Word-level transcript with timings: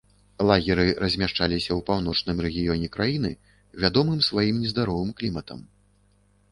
Лагеры 0.51 0.85
размяшчаліся 1.03 1.67
ў 1.73 1.79
паўночным 1.89 2.37
рэгіёне 2.47 2.87
краіны, 2.97 3.31
вядомым 3.85 4.19
сваім 4.31 4.55
нездаровым 4.65 5.09
кліматам. 5.23 5.59